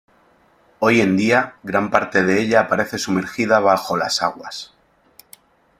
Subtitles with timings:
[0.79, 4.73] Hoy en día, gran parte de ella aparece sumergida bajo las aguas.